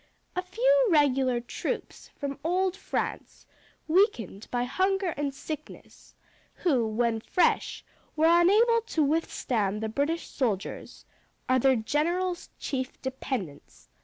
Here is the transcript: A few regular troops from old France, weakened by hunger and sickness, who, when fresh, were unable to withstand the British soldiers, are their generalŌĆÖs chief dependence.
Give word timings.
A 0.35 0.41
few 0.41 0.87
regular 0.89 1.39
troops 1.39 2.09
from 2.17 2.39
old 2.43 2.75
France, 2.75 3.45
weakened 3.87 4.47
by 4.49 4.63
hunger 4.63 5.09
and 5.09 5.31
sickness, 5.31 6.15
who, 6.55 6.87
when 6.87 7.19
fresh, 7.19 7.85
were 8.15 8.25
unable 8.41 8.81
to 8.87 9.03
withstand 9.03 9.79
the 9.83 9.89
British 9.89 10.27
soldiers, 10.27 11.05
are 11.47 11.59
their 11.59 11.75
generalŌĆÖs 11.77 12.49
chief 12.57 12.99
dependence. 13.03 13.89